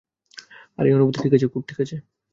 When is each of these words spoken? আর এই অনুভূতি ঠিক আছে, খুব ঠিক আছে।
আর 0.77 0.83
এই 0.85 0.93
অনুভূতি 0.93 1.17
ঠিক 1.23 1.33
আছে, 1.33 1.47
খুব 1.47 1.63
ঠিক 1.67 1.79
আছে। 1.81 1.97